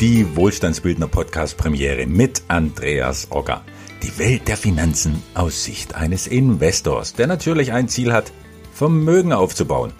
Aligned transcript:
Die 0.00 0.36
Wohlstandsbildner 0.36 1.08
Podcast 1.08 1.56
Premiere 1.56 2.06
mit 2.06 2.42
Andreas 2.48 3.28
Ogger. 3.30 3.64
Die 4.02 4.18
Welt 4.18 4.46
der 4.46 4.58
Finanzen 4.58 5.22
aus 5.32 5.64
Sicht 5.64 5.94
eines 5.94 6.26
Investors, 6.26 7.14
der 7.14 7.26
natürlich 7.26 7.72
ein 7.72 7.88
Ziel 7.88 8.12
hat, 8.12 8.30
Vermögen 8.74 9.32
aufzubauen. 9.32 9.94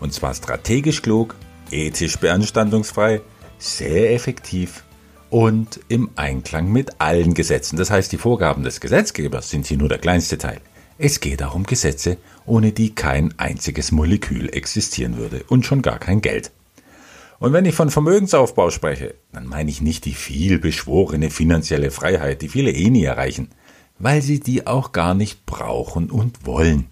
Und 0.00 0.12
zwar 0.12 0.34
strategisch 0.34 1.00
klug, 1.00 1.34
ethisch 1.70 2.18
beanstandungsfrei, 2.18 3.22
sehr 3.56 4.12
effektiv 4.12 4.84
und 5.30 5.80
im 5.88 6.10
Einklang 6.16 6.70
mit 6.70 7.00
allen 7.00 7.32
Gesetzen. 7.32 7.78
Das 7.78 7.90
heißt, 7.90 8.12
die 8.12 8.18
Vorgaben 8.18 8.64
des 8.64 8.80
Gesetzgebers 8.80 9.48
sind 9.48 9.66
hier 9.66 9.78
nur 9.78 9.88
der 9.88 9.96
kleinste 9.96 10.36
Teil. 10.36 10.60
Es 10.98 11.20
geht 11.20 11.42
auch 11.42 11.54
um 11.54 11.64
Gesetze, 11.64 12.18
ohne 12.44 12.72
die 12.72 12.94
kein 12.94 13.32
einziges 13.38 13.92
Molekül 13.92 14.50
existieren 14.50 15.16
würde 15.16 15.42
und 15.48 15.64
schon 15.64 15.80
gar 15.80 15.98
kein 15.98 16.20
Geld. 16.20 16.50
Und 17.40 17.52
wenn 17.52 17.64
ich 17.64 17.74
von 17.74 17.90
Vermögensaufbau 17.90 18.70
spreche, 18.70 19.14
dann 19.32 19.46
meine 19.46 19.70
ich 19.70 19.80
nicht 19.80 20.04
die 20.04 20.14
viel 20.14 20.58
beschworene 20.58 21.30
finanzielle 21.30 21.90
Freiheit, 21.90 22.42
die 22.42 22.48
viele 22.48 22.72
eh 22.72 22.90
nie 22.90 23.04
erreichen, 23.04 23.48
weil 23.98 24.22
sie 24.22 24.40
die 24.40 24.66
auch 24.66 24.92
gar 24.92 25.14
nicht 25.14 25.46
brauchen 25.46 26.10
und 26.10 26.46
wollen. 26.46 26.86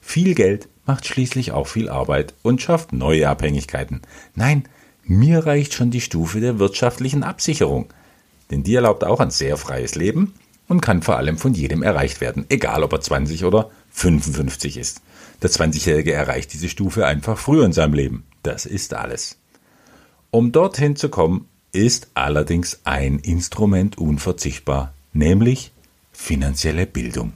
Viel 0.00 0.34
Geld 0.34 0.68
macht 0.84 1.06
schließlich 1.06 1.52
auch 1.52 1.66
viel 1.66 1.88
Arbeit 1.88 2.34
und 2.42 2.60
schafft 2.60 2.92
neue 2.92 3.28
Abhängigkeiten. 3.28 4.02
Nein, 4.34 4.64
mir 5.02 5.46
reicht 5.46 5.72
schon 5.72 5.90
die 5.90 6.00
Stufe 6.00 6.40
der 6.40 6.58
wirtschaftlichen 6.58 7.22
Absicherung, 7.22 7.86
denn 8.50 8.62
die 8.62 8.74
erlaubt 8.74 9.02
auch 9.02 9.20
ein 9.20 9.30
sehr 9.30 9.56
freies 9.56 9.94
Leben 9.94 10.34
und 10.68 10.80
kann 10.80 11.02
vor 11.02 11.16
allem 11.16 11.38
von 11.38 11.54
jedem 11.54 11.82
erreicht 11.82 12.20
werden, 12.20 12.44
egal 12.50 12.82
ob 12.82 12.92
er 12.92 13.00
20 13.00 13.44
oder 13.44 13.70
55 13.90 14.76
ist. 14.76 15.00
Der 15.42 15.50
20-Jährige 15.50 16.12
erreicht 16.12 16.52
diese 16.52 16.68
Stufe 16.68 17.06
einfach 17.06 17.38
früher 17.38 17.64
in 17.64 17.72
seinem 17.72 17.94
Leben. 17.94 18.24
Das 18.42 18.66
ist 18.66 18.94
alles. 18.94 19.38
Um 20.36 20.52
dorthin 20.52 20.96
zu 20.96 21.08
kommen, 21.08 21.48
ist 21.72 22.10
allerdings 22.12 22.80
ein 22.84 23.20
Instrument 23.20 23.96
unverzichtbar, 23.96 24.92
nämlich 25.14 25.72
finanzielle 26.12 26.84
Bildung. 26.84 27.32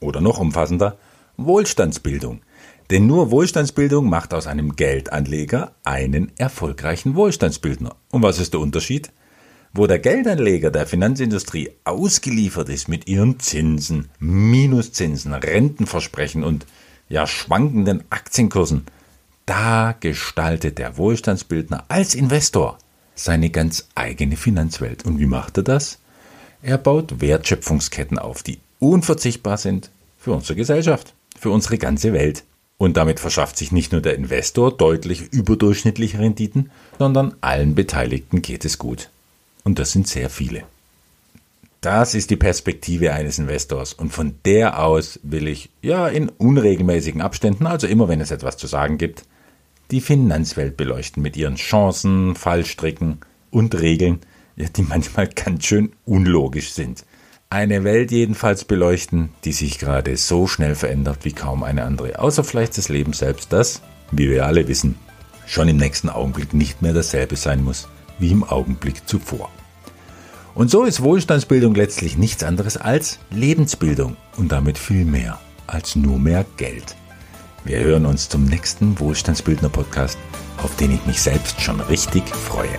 Oder 0.00 0.22
noch 0.22 0.38
umfassender, 0.38 0.96
Wohlstandsbildung. 1.36 2.40
Denn 2.88 3.06
nur 3.06 3.30
Wohlstandsbildung 3.30 4.08
macht 4.08 4.32
aus 4.32 4.46
einem 4.46 4.74
Geldanleger 4.74 5.74
einen 5.84 6.32
erfolgreichen 6.38 7.14
Wohlstandsbildner. 7.14 7.94
Und 8.10 8.22
was 8.22 8.38
ist 8.38 8.54
der 8.54 8.60
Unterschied? 8.60 9.12
Wo 9.74 9.86
der 9.86 9.98
Geldanleger 9.98 10.70
der 10.70 10.86
Finanzindustrie 10.86 11.72
ausgeliefert 11.84 12.70
ist 12.70 12.88
mit 12.88 13.06
ihren 13.06 13.38
Zinsen, 13.38 14.08
Minuszinsen, 14.18 15.34
Rentenversprechen 15.34 16.42
und 16.42 16.64
ja 17.06 17.26
schwankenden 17.26 18.04
Aktienkursen, 18.08 18.86
da 19.50 19.96
gestaltet 19.98 20.78
der 20.78 20.96
Wohlstandsbildner 20.96 21.82
als 21.88 22.14
Investor 22.14 22.78
seine 23.16 23.50
ganz 23.50 23.88
eigene 23.96 24.36
Finanzwelt. 24.36 25.04
Und 25.04 25.18
wie 25.18 25.26
macht 25.26 25.56
er 25.56 25.64
das? 25.64 25.98
Er 26.62 26.78
baut 26.78 27.20
Wertschöpfungsketten 27.20 28.16
auf, 28.16 28.44
die 28.44 28.60
unverzichtbar 28.78 29.56
sind 29.56 29.90
für 30.20 30.30
unsere 30.30 30.54
Gesellschaft, 30.54 31.14
für 31.36 31.50
unsere 31.50 31.78
ganze 31.78 32.12
Welt. 32.12 32.44
Und 32.78 32.96
damit 32.96 33.18
verschafft 33.18 33.56
sich 33.56 33.72
nicht 33.72 33.90
nur 33.90 34.00
der 34.00 34.14
Investor 34.14 34.70
deutlich 34.70 35.32
überdurchschnittliche 35.32 36.20
Renditen, 36.20 36.70
sondern 37.00 37.34
allen 37.40 37.74
Beteiligten 37.74 38.42
geht 38.42 38.64
es 38.64 38.78
gut. 38.78 39.10
Und 39.64 39.80
das 39.80 39.90
sind 39.90 40.06
sehr 40.06 40.30
viele. 40.30 40.62
Das 41.80 42.14
ist 42.14 42.30
die 42.30 42.36
Perspektive 42.36 43.14
eines 43.14 43.40
Investors 43.40 43.94
und 43.94 44.12
von 44.12 44.36
der 44.44 44.78
aus 44.78 45.18
will 45.24 45.48
ich, 45.48 45.70
ja, 45.82 46.06
in 46.06 46.28
unregelmäßigen 46.28 47.20
Abständen, 47.20 47.66
also 47.66 47.88
immer 47.88 48.06
wenn 48.06 48.20
es 48.20 48.30
etwas 48.30 48.56
zu 48.56 48.68
sagen 48.68 48.96
gibt, 48.96 49.24
die 49.90 50.00
Finanzwelt 50.00 50.76
beleuchten 50.76 51.22
mit 51.22 51.36
ihren 51.36 51.56
Chancen, 51.56 52.34
Fallstricken 52.34 53.18
und 53.50 53.80
Regeln, 53.80 54.20
die 54.56 54.82
manchmal 54.82 55.28
ganz 55.28 55.66
schön 55.66 55.92
unlogisch 56.04 56.72
sind. 56.72 57.04
Eine 57.48 57.82
Welt 57.82 58.12
jedenfalls 58.12 58.64
beleuchten, 58.64 59.30
die 59.44 59.52
sich 59.52 59.78
gerade 59.78 60.16
so 60.16 60.46
schnell 60.46 60.76
verändert 60.76 61.24
wie 61.24 61.32
kaum 61.32 61.64
eine 61.64 61.84
andere, 61.84 62.18
außer 62.20 62.44
vielleicht 62.44 62.78
das 62.78 62.88
Leben 62.88 63.12
selbst, 63.12 63.52
das, 63.52 63.82
wie 64.12 64.30
wir 64.30 64.46
alle 64.46 64.68
wissen, 64.68 64.96
schon 65.46 65.68
im 65.68 65.76
nächsten 65.76 66.08
Augenblick 66.08 66.54
nicht 66.54 66.82
mehr 66.82 66.92
dasselbe 66.92 67.36
sein 67.36 67.64
muss 67.64 67.88
wie 68.20 68.30
im 68.30 68.44
Augenblick 68.44 69.08
zuvor. 69.08 69.50
Und 70.54 70.70
so 70.70 70.84
ist 70.84 71.02
Wohlstandsbildung 71.02 71.74
letztlich 71.74 72.18
nichts 72.18 72.44
anderes 72.44 72.76
als 72.76 73.18
Lebensbildung 73.30 74.16
und 74.36 74.52
damit 74.52 74.78
viel 74.78 75.04
mehr 75.04 75.40
als 75.66 75.96
nur 75.96 76.18
mehr 76.18 76.44
Geld. 76.56 76.96
Wir 77.64 77.80
hören 77.80 78.06
uns 78.06 78.28
zum 78.28 78.44
nächsten 78.44 78.98
Wohlstandsbildner 78.98 79.68
Podcast, 79.68 80.18
auf 80.62 80.74
den 80.76 80.94
ich 80.94 81.04
mich 81.04 81.20
selbst 81.20 81.60
schon 81.60 81.80
richtig 81.80 82.26
freue. 82.34 82.78